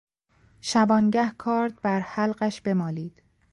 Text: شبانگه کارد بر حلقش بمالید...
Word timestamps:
شبانگه 0.61 1.33
کارد 1.37 1.81
بر 1.81 1.99
حلقش 1.99 2.61
بمالید... 2.61 3.23